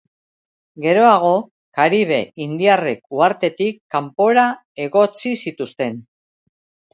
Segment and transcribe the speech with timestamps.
[0.85, 1.33] Geroago,
[1.79, 4.47] karibe indiarrek uhartetik kanpora
[4.87, 6.03] egotzi zituzten.